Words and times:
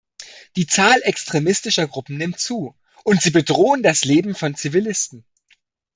Die 0.55 0.65
Zahl 0.65 0.99
extremistischer 1.03 1.87
Gruppen 1.87 2.17
nimmt 2.17 2.39
zu, 2.39 2.73
und 3.03 3.21
sie 3.21 3.29
bedrohen 3.29 3.83
das 3.83 4.03
Leben 4.03 4.33
von 4.33 4.55
Zivilisten. 4.55 5.23